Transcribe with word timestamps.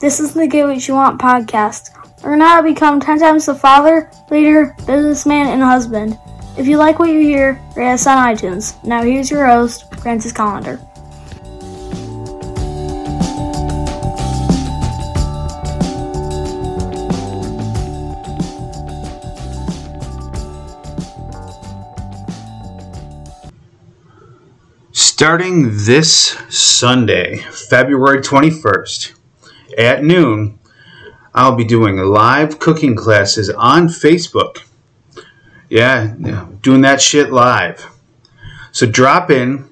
This 0.00 0.20
is 0.20 0.32
the 0.32 0.46
Get 0.46 0.64
What 0.64 0.86
You 0.86 0.94
Want 0.94 1.20
podcast. 1.20 1.90
Learn 2.22 2.40
how 2.40 2.58
to 2.58 2.62
become 2.62 3.00
10 3.00 3.18
times 3.18 3.46
the 3.46 3.54
father, 3.56 4.08
leader, 4.30 4.76
businessman, 4.86 5.48
and 5.48 5.60
husband. 5.60 6.16
If 6.56 6.68
you 6.68 6.76
like 6.76 7.00
what 7.00 7.10
you 7.10 7.18
hear, 7.18 7.60
rate 7.74 7.94
us 7.94 8.06
on 8.06 8.16
iTunes. 8.16 8.82
Now 8.84 9.02
here's 9.02 9.28
your 9.28 9.44
host, 9.44 9.92
Francis 9.96 10.32
Collender. 10.32 10.78
Starting 24.92 25.76
this 25.76 26.36
Sunday, 26.48 27.38
February 27.50 28.20
21st, 28.20 29.17
at 29.76 30.02
noon, 30.02 30.58
I'll 31.34 31.54
be 31.54 31.64
doing 31.64 31.96
live 31.98 32.58
cooking 32.58 32.96
classes 32.96 33.50
on 33.50 33.88
Facebook. 33.88 34.62
Yeah, 35.68 36.14
doing 36.62 36.80
that 36.82 37.02
shit 37.02 37.30
live. 37.30 37.86
So 38.72 38.86
drop 38.86 39.30
in, 39.30 39.68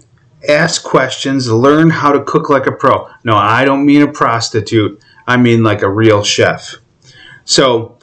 ask 0.49 0.83
questions, 0.83 1.51
learn 1.51 1.91
how 1.91 2.13
to 2.13 2.23
cook 2.25 2.51
like 2.51 2.67
a 2.67 2.73
pro. 2.73 3.09
No, 3.25 3.37
I 3.37 3.65
don't 3.65 3.87
mean 3.87 4.03
a 4.03 4.13
prostitute, 4.13 5.01
I 5.27 5.37
mean 5.37 5.63
like 5.63 5.83
a 5.83 5.91
real 5.91 6.23
chef. 6.23 6.75
So 7.45 7.99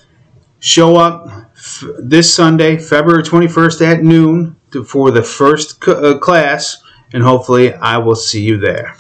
show 0.60 0.96
up 0.98 1.52
this 2.00 2.34
Sunday, 2.34 2.78
February 2.78 3.24
21st 3.24 3.82
at 3.82 4.04
noon 4.04 4.56
for 4.88 5.12
the 5.12 5.22
first 5.22 5.88
uh, 5.88 6.18
class 6.18 6.82
and 7.14 7.24
hopefully 7.24 7.74
I 7.74 7.98
will 8.00 8.16
see 8.16 8.44
you 8.44 8.58
there. 8.58 8.96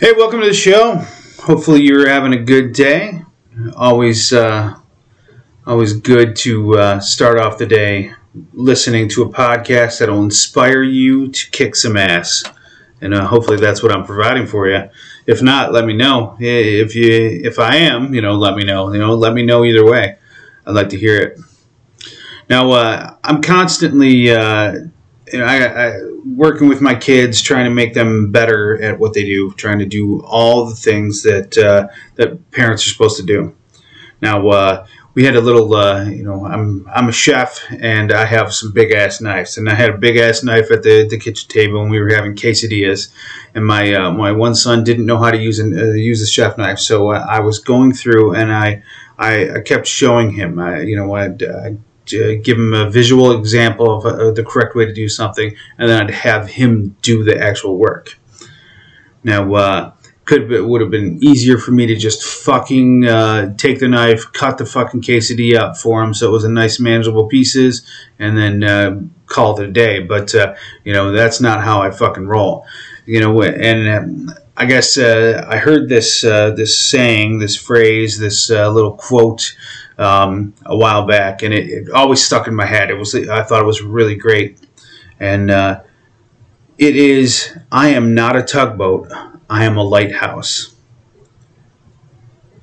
Hey, 0.00 0.12
welcome 0.12 0.38
to 0.42 0.46
the 0.46 0.54
show. 0.54 1.04
Hopefully 1.42 1.82
you're 1.82 2.08
having 2.08 2.32
a 2.32 2.38
good 2.38 2.72
day. 2.72 3.24
Always, 3.74 4.32
uh, 4.32 4.78
always 5.66 5.92
good 5.94 6.36
to 6.36 6.78
uh, 6.78 7.00
start 7.00 7.36
off 7.36 7.58
the 7.58 7.66
day 7.66 8.12
listening 8.52 9.08
to 9.08 9.24
a 9.24 9.28
podcast 9.28 9.98
that'll 9.98 10.22
inspire 10.22 10.84
you 10.84 11.32
to 11.32 11.50
kick 11.50 11.74
some 11.74 11.96
ass, 11.96 12.44
and 13.00 13.12
uh, 13.12 13.26
hopefully 13.26 13.56
that's 13.56 13.82
what 13.82 13.90
I'm 13.90 14.04
providing 14.04 14.46
for 14.46 14.68
you. 14.68 14.88
If 15.26 15.42
not, 15.42 15.72
let 15.72 15.84
me 15.84 15.94
know. 15.94 16.36
If 16.38 16.94
you, 16.94 17.40
if 17.42 17.58
I 17.58 17.74
am, 17.78 18.14
you 18.14 18.22
know, 18.22 18.34
let 18.34 18.54
me 18.54 18.62
know. 18.62 18.92
You 18.92 19.00
know, 19.00 19.16
let 19.16 19.34
me 19.34 19.44
know 19.44 19.64
either 19.64 19.84
way. 19.84 20.16
I'd 20.64 20.76
like 20.76 20.90
to 20.90 20.96
hear 20.96 21.20
it. 21.20 21.40
Now, 22.48 22.70
uh, 22.70 23.16
I'm 23.24 23.42
constantly 23.42 24.30
uh, 24.30 24.76
you 25.32 25.38
know, 25.38 25.44
I, 25.44 25.88
I, 25.88 25.92
working 26.36 26.68
with 26.68 26.80
my 26.80 26.94
kids, 26.94 27.40
trying 27.40 27.64
to 27.64 27.70
make 27.70 27.94
them 27.94 28.30
better 28.30 28.80
at 28.82 28.98
what 28.98 29.14
they 29.14 29.24
do, 29.24 29.52
trying 29.52 29.78
to 29.78 29.86
do 29.86 30.22
all 30.22 30.66
the 30.66 30.76
things 30.76 31.22
that 31.22 31.56
uh, 31.58 31.88
that 32.16 32.50
parents 32.50 32.86
are 32.86 32.90
supposed 32.90 33.16
to 33.18 33.22
do. 33.22 33.54
Now, 34.20 34.48
uh, 34.48 34.86
we 35.14 35.24
had 35.24 35.36
a 35.36 35.40
little, 35.40 35.74
uh, 35.74 36.04
you 36.04 36.22
know, 36.22 36.46
I'm 36.46 36.86
I'm 36.94 37.08
a 37.08 37.12
chef 37.12 37.64
and 37.70 38.12
I 38.12 38.24
have 38.24 38.54
some 38.54 38.72
big 38.72 38.92
ass 38.92 39.20
knives, 39.20 39.58
and 39.58 39.68
I 39.68 39.74
had 39.74 39.90
a 39.90 39.98
big 39.98 40.16
ass 40.16 40.42
knife 40.42 40.70
at 40.70 40.82
the, 40.82 41.06
the 41.08 41.18
kitchen 41.18 41.48
table, 41.48 41.82
and 41.82 41.90
we 41.90 42.00
were 42.00 42.14
having 42.14 42.34
quesadillas, 42.34 43.10
and 43.54 43.66
my 43.66 43.92
uh, 43.94 44.12
my 44.12 44.32
one 44.32 44.54
son 44.54 44.84
didn't 44.84 45.06
know 45.06 45.18
how 45.18 45.30
to 45.30 45.38
use 45.38 45.58
an, 45.58 45.78
uh, 45.78 45.92
use 45.92 46.20
the 46.20 46.26
chef 46.26 46.56
knife, 46.58 46.78
so 46.78 47.10
uh, 47.10 47.26
I 47.28 47.40
was 47.40 47.58
going 47.58 47.92
through 47.92 48.34
and 48.34 48.52
I. 48.52 48.82
I, 49.20 49.56
I 49.56 49.60
kept 49.62 49.88
showing 49.88 50.30
him, 50.30 50.60
I, 50.60 50.82
you 50.82 50.94
know, 50.94 51.12
I'd 51.12 51.42
give 52.08 52.56
him 52.56 52.72
a 52.74 52.90
visual 52.90 53.32
example 53.38 53.96
of 53.96 54.06
uh, 54.06 54.30
the 54.32 54.44
correct 54.44 54.74
way 54.74 54.84
to 54.84 54.92
do 54.92 55.08
something, 55.08 55.54
and 55.78 55.88
then 55.88 56.02
I'd 56.02 56.10
have 56.10 56.48
him 56.48 56.96
do 57.02 57.24
the 57.24 57.38
actual 57.38 57.76
work. 57.78 58.18
Now, 59.24 59.54
uh, 59.54 59.92
could 60.28 60.52
it 60.52 60.66
would 60.66 60.82
have 60.82 60.90
been 60.90 61.18
easier 61.22 61.56
for 61.56 61.70
me 61.70 61.86
to 61.86 61.96
just 61.96 62.22
fucking 62.22 63.06
uh, 63.06 63.54
take 63.56 63.80
the 63.80 63.88
knife, 63.88 64.30
cut 64.32 64.58
the 64.58 64.66
fucking 64.66 65.00
quesadilla 65.00 65.58
up 65.58 65.76
for 65.76 66.02
him, 66.02 66.12
so 66.12 66.28
it 66.28 66.32
was 66.32 66.44
a 66.44 66.50
nice 66.50 66.78
manageable 66.78 67.26
pieces, 67.26 67.86
and 68.18 68.36
then 68.36 68.62
uh, 68.62 69.00
call 69.26 69.58
it 69.58 69.68
a 69.68 69.72
day. 69.72 70.00
But 70.00 70.34
uh, 70.34 70.54
you 70.84 70.92
know 70.92 71.12
that's 71.12 71.40
not 71.40 71.62
how 71.62 71.80
I 71.80 71.90
fucking 71.90 72.26
roll. 72.26 72.66
You 73.06 73.20
know, 73.20 73.42
and 73.42 73.88
um, 73.88 74.34
I 74.54 74.66
guess 74.66 74.98
uh, 74.98 75.46
I 75.48 75.56
heard 75.56 75.88
this 75.88 76.20
this 76.20 76.78
saying, 76.78 77.38
this 77.38 77.56
phrase, 77.56 78.18
this 78.18 78.50
little 78.50 78.92
quote 78.92 79.56
um, 79.98 80.54
a 80.64 80.76
while 80.76 81.06
back, 81.06 81.42
and 81.42 81.52
it, 81.52 81.68
it, 81.68 81.90
always 81.90 82.24
stuck 82.24 82.46
in 82.46 82.54
my 82.54 82.66
head. 82.66 82.90
It 82.90 82.94
was 82.94 83.14
I 83.14 83.42
thought 83.42 83.62
it 83.62 83.66
was 83.66 83.82
really 83.82 84.14
great, 84.14 84.58
and 85.18 85.50
uh, 85.50 85.82
it 86.78 86.96
is 86.96 87.56
I 87.70 87.88
am 87.88 88.14
not 88.14 88.36
a 88.36 88.42
tugboat. 88.42 89.10
I 89.50 89.64
am 89.64 89.76
a 89.76 89.82
lighthouse. 89.82 90.74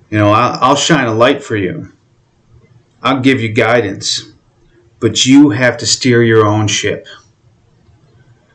You 0.10 0.20
know, 0.20 0.32
I'll, 0.32 0.60
I'll 0.62 0.76
shine 0.76 1.08
a 1.08 1.14
light 1.14 1.44
for 1.44 1.58
you. 1.58 1.92
I'll 3.02 3.20
give 3.20 3.42
you 3.42 3.50
guidance, 3.50 4.32
but 5.00 5.26
you 5.26 5.50
have 5.50 5.78
to 5.78 5.86
steer 5.86 6.24
your 6.24 6.46
own 6.46 6.68
ship. 6.68 7.08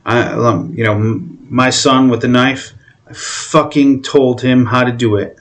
I, 0.06 0.22
um, 0.22 0.72
you 0.74 0.84
know, 0.84 0.94
my 0.96 1.70
son 1.70 2.08
with 2.08 2.22
the 2.22 2.28
knife, 2.28 2.72
I 3.06 3.12
fucking 3.12 4.02
told 4.02 4.40
him 4.40 4.66
how 4.66 4.84
to 4.84 4.92
do 4.92 5.16
it 5.16 5.40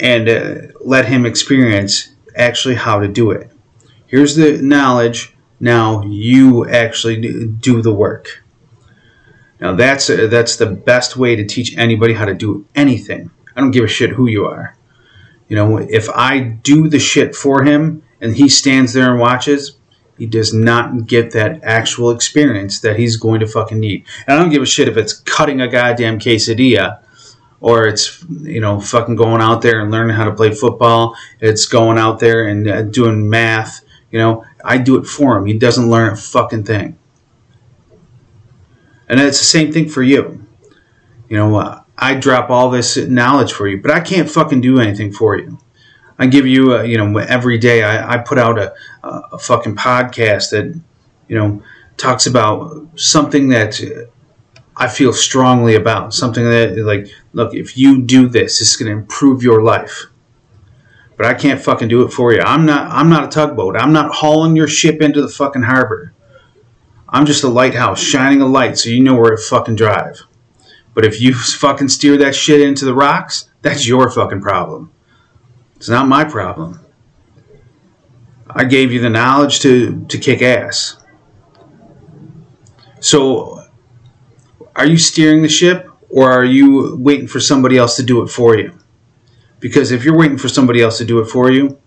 and 0.00 0.28
uh, 0.28 0.54
let 0.80 1.06
him 1.06 1.26
experience 1.26 2.08
actually 2.34 2.74
how 2.74 3.00
to 3.00 3.08
do 3.08 3.30
it. 3.30 3.50
Here's 4.06 4.34
the 4.34 4.60
knowledge. 4.60 5.34
Now 5.60 6.02
you 6.02 6.68
actually 6.68 7.46
do 7.46 7.82
the 7.82 7.92
work. 7.92 8.42
Now 9.60 9.74
that's 9.74 10.08
uh, 10.08 10.26
that's 10.30 10.56
the 10.56 10.66
best 10.66 11.16
way 11.16 11.36
to 11.36 11.44
teach 11.44 11.76
anybody 11.76 12.14
how 12.14 12.24
to 12.24 12.34
do 12.34 12.66
anything. 12.74 13.30
I 13.54 13.60
don't 13.60 13.72
give 13.72 13.84
a 13.84 13.88
shit 13.88 14.10
who 14.10 14.26
you 14.26 14.46
are. 14.46 14.76
You 15.48 15.56
know, 15.56 15.76
if 15.78 16.08
I 16.10 16.40
do 16.40 16.88
the 16.88 16.98
shit 16.98 17.34
for 17.34 17.64
him 17.64 18.02
and 18.20 18.34
he 18.34 18.48
stands 18.48 18.92
there 18.92 19.10
and 19.10 19.20
watches, 19.20 19.76
he 20.16 20.26
does 20.26 20.54
not 20.54 21.06
get 21.06 21.32
that 21.32 21.62
actual 21.62 22.10
experience 22.10 22.80
that 22.80 22.98
he's 22.98 23.16
going 23.16 23.40
to 23.40 23.46
fucking 23.46 23.78
need. 23.78 24.06
And 24.26 24.38
I 24.38 24.40
don't 24.40 24.50
give 24.50 24.62
a 24.62 24.66
shit 24.66 24.88
if 24.88 24.96
it's 24.96 25.12
cutting 25.12 25.60
a 25.60 25.68
goddamn 25.68 26.18
quesadilla 26.18 27.02
or 27.60 27.86
it's 27.86 28.24
you 28.42 28.60
know 28.60 28.80
fucking 28.80 29.16
going 29.16 29.40
out 29.40 29.62
there 29.62 29.80
and 29.80 29.90
learning 29.90 30.16
how 30.16 30.24
to 30.24 30.34
play 30.34 30.52
football. 30.52 31.16
It's 31.40 31.66
going 31.66 31.98
out 31.98 32.18
there 32.18 32.48
and 32.48 32.68
uh, 32.68 32.82
doing 32.82 33.28
math. 33.28 33.82
You 34.10 34.18
know, 34.18 34.44
I 34.64 34.78
do 34.78 34.96
it 34.98 35.06
for 35.06 35.36
him. 35.36 35.46
He 35.46 35.54
doesn't 35.54 35.88
learn 35.88 36.12
a 36.12 36.16
fucking 36.16 36.64
thing. 36.64 36.98
And 39.08 39.20
it's 39.20 39.38
the 39.38 39.44
same 39.44 39.72
thing 39.72 39.88
for 39.88 40.02
you. 40.02 40.46
You 41.28 41.36
know, 41.36 41.56
uh, 41.56 41.82
I 41.96 42.14
drop 42.14 42.50
all 42.50 42.70
this 42.70 42.96
knowledge 42.96 43.52
for 43.52 43.68
you, 43.68 43.80
but 43.80 43.90
I 43.90 44.00
can't 44.00 44.28
fucking 44.28 44.60
do 44.60 44.80
anything 44.80 45.12
for 45.12 45.36
you. 45.36 45.58
I 46.18 46.26
give 46.26 46.46
you, 46.46 46.74
a, 46.74 46.84
you 46.84 46.96
know, 46.96 47.18
every 47.18 47.58
day 47.58 47.82
I, 47.82 48.14
I 48.14 48.18
put 48.18 48.38
out 48.38 48.58
a, 48.58 48.74
a 49.02 49.38
fucking 49.38 49.76
podcast 49.76 50.50
that, 50.50 50.78
you 51.28 51.36
know, 51.36 51.62
talks 51.96 52.26
about 52.26 52.88
something 52.94 53.48
that 53.48 53.80
I 54.80 54.88
feel 54.88 55.12
strongly 55.12 55.74
about. 55.74 56.14
Something 56.14 56.44
that, 56.44 56.74
like, 56.78 57.06
look, 57.34 57.54
if 57.54 57.76
you 57.76 58.00
do 58.00 58.28
this, 58.28 58.62
it's 58.62 58.76
going 58.76 58.90
to 58.90 58.98
improve 58.98 59.42
your 59.42 59.62
life. 59.62 60.06
But 61.18 61.26
I 61.26 61.34
can't 61.34 61.60
fucking 61.60 61.88
do 61.88 62.02
it 62.02 62.14
for 62.14 62.32
you. 62.32 62.40
I'm 62.40 62.64
not. 62.64 62.90
I'm 62.90 63.10
not 63.10 63.24
a 63.24 63.28
tugboat. 63.28 63.76
I'm 63.76 63.92
not 63.92 64.10
hauling 64.10 64.56
your 64.56 64.66
ship 64.66 65.02
into 65.02 65.20
the 65.20 65.28
fucking 65.28 65.64
harbor. 65.64 66.14
I'm 67.10 67.26
just 67.26 67.44
a 67.44 67.48
lighthouse, 67.48 68.00
shining 68.00 68.40
a 68.40 68.46
light 68.46 68.78
so 68.78 68.88
you 68.88 69.02
know 69.02 69.16
where 69.16 69.36
to 69.36 69.36
fucking 69.36 69.76
drive. 69.76 70.22
But 70.94 71.04
if 71.04 71.20
you 71.20 71.34
fucking 71.58 71.88
steer 71.88 72.16
that 72.16 72.34
shit 72.34 72.62
into 72.62 72.86
the 72.86 72.94
rocks, 72.94 73.50
that's 73.60 73.86
your 73.86 74.10
fucking 74.10 74.40
problem. 74.40 74.90
It's 75.76 75.90
not 75.90 76.08
my 76.08 76.24
problem. 76.24 76.80
I 78.48 78.64
gave 78.64 78.92
you 78.92 79.00
the 79.00 79.10
knowledge 79.10 79.60
to, 79.60 80.06
to 80.06 80.18
kick 80.18 80.40
ass. 80.40 80.96
So 83.00 83.59
are 84.80 84.86
you 84.86 84.96
steering 84.96 85.42
the 85.42 85.48
ship 85.48 85.90
or 86.08 86.32
are 86.32 86.44
you 86.44 86.96
waiting 86.96 87.26
for 87.26 87.38
somebody 87.38 87.76
else 87.76 87.96
to 87.96 88.02
do 88.02 88.22
it 88.22 88.28
for 88.28 88.56
you? 88.56 88.72
Because 89.58 89.92
if 89.92 90.06
you're 90.06 90.16
waiting 90.16 90.38
for 90.38 90.48
somebody 90.48 90.80
else 90.80 90.96
to 90.98 91.04
do 91.04 91.18
it 91.18 91.26
for 91.26 91.52
you, 91.52 91.78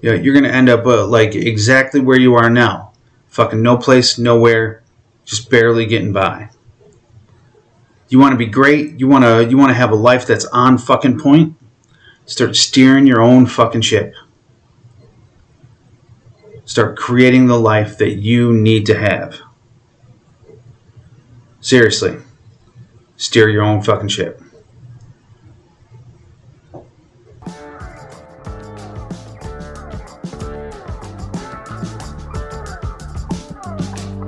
you 0.00 0.14
you're 0.14 0.32
going 0.32 0.50
to 0.50 0.54
end 0.54 0.70
up 0.70 0.86
uh, 0.86 1.06
like 1.06 1.34
exactly 1.34 2.00
where 2.00 2.18
you 2.18 2.34
are 2.34 2.48
now. 2.48 2.92
Fucking 3.28 3.60
no 3.60 3.76
place, 3.76 4.18
nowhere, 4.18 4.82
just 5.26 5.50
barely 5.50 5.84
getting 5.84 6.14
by. 6.14 6.48
You 8.08 8.18
want 8.18 8.32
to 8.32 8.38
be 8.38 8.46
great? 8.46 8.98
You 8.98 9.08
want 9.08 9.24
to 9.24 9.46
you 9.50 9.58
want 9.58 9.68
to 9.68 9.74
have 9.74 9.90
a 9.90 9.94
life 9.94 10.26
that's 10.26 10.46
on 10.46 10.78
fucking 10.78 11.18
point? 11.18 11.54
Start 12.24 12.56
steering 12.56 13.06
your 13.06 13.20
own 13.20 13.44
fucking 13.44 13.82
ship. 13.82 14.14
Start 16.64 16.96
creating 16.96 17.46
the 17.46 17.60
life 17.60 17.98
that 17.98 18.14
you 18.14 18.54
need 18.54 18.86
to 18.86 18.98
have. 18.98 19.42
Seriously, 21.62 22.18
steer 23.16 23.48
your 23.48 23.62
own 23.62 23.82
fucking 23.82 24.08
ship. 24.08 24.42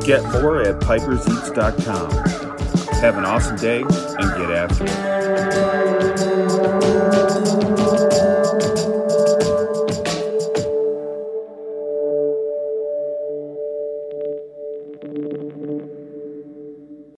Get 0.05 0.23
more 0.31 0.63
at 0.63 0.79
piperseats.com. 0.81 2.11
Have 3.01 3.19
an 3.19 3.25
awesome 3.25 3.57
day 3.57 3.83
and 3.83 3.91
get 4.39 4.51
after 4.53 4.85
it. 7.19 7.24